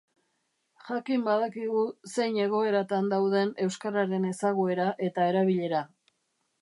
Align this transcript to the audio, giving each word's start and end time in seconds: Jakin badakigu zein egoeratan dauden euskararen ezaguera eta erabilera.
Jakin 0.85 1.25
badakigu 1.27 1.83
zein 2.15 2.39
egoeratan 2.45 3.11
dauden 3.13 3.53
euskararen 3.67 4.27
ezaguera 4.31 4.89
eta 5.11 5.29
erabilera. 5.35 5.85